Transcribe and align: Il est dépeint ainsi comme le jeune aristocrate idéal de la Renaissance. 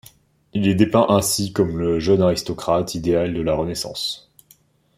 Il 0.53 0.67
est 0.67 0.73
dépeint 0.73 1.05
ainsi 1.09 1.53
comme 1.53 1.77
le 1.77 1.99
jeune 1.99 2.23
aristocrate 2.23 2.95
idéal 2.95 3.35
de 3.35 3.41
la 3.41 3.53
Renaissance. 3.53 4.33